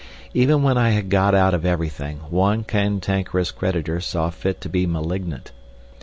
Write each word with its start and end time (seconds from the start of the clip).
Even 0.33 0.63
when 0.63 0.79
I 0.79 0.89
had 0.89 1.11
got 1.11 1.35
out 1.35 1.53
of 1.53 1.63
everything, 1.63 2.21
one 2.31 2.63
cantankerous 2.63 3.51
creditor 3.51 4.01
saw 4.01 4.31
fit 4.31 4.59
to 4.61 4.67
be 4.67 4.87
malignant. 4.87 5.51